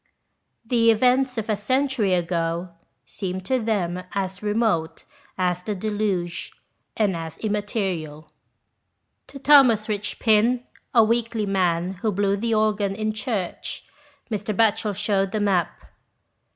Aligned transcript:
The 0.65 0.89
events 0.89 1.37
of 1.37 1.47
a 1.47 1.55
century 1.55 2.15
ago 2.15 2.69
seem 3.05 3.39
to 3.41 3.59
them 3.59 4.01
as 4.13 4.41
remote 4.41 5.05
as 5.37 5.61
the 5.61 5.75
Deluge, 5.75 6.51
and 6.97 7.15
as 7.15 7.37
im 7.43 7.51
material. 7.51 8.31
To 9.27 9.37
Thomas 9.37 9.87
Richpin, 9.87 10.63
a 10.91 11.03
weakly 11.03 11.45
man 11.45 11.93
who 12.01 12.11
blew 12.11 12.35
the 12.35 12.51
organ 12.55 12.95
in 12.95 13.13
church, 13.13 13.85
Mr. 14.31 14.55
Batchel 14.55 14.95
shewed 14.95 15.33
the 15.33 15.39
map. 15.39 15.83